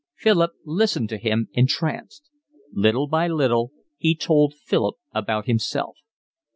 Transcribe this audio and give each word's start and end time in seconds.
Philip 0.15 0.53
listened 0.65 1.09
to 1.09 1.19
him 1.19 1.49
entranced. 1.53 2.31
Little 2.73 3.05
by 3.07 3.27
little 3.27 3.71
he 3.99 4.15
told 4.15 4.55
Philip 4.55 4.95
about 5.13 5.45
himself. 5.45 5.95